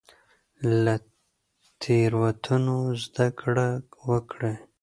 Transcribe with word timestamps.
له 0.83 0.95
تېروتنو 1.81 2.77
زده 3.03 3.27
کړه 3.39 3.67
وکړئ. 4.09 4.55